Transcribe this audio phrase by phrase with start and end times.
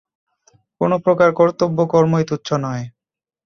[0.81, 2.83] কোন প্রকার কর্তব্য কর্মই তুচ্ছ নয়।